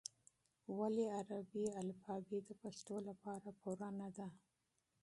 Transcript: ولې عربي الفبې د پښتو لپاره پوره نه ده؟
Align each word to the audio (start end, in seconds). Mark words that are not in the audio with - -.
ولې 0.77 1.05
عربي 1.17 1.65
الفبې 1.83 2.39
د 2.43 2.49
پښتو 2.61 2.95
لپاره 3.07 3.47
پوره 3.59 3.89
نه 3.99 4.09
ده؟ 4.17 4.27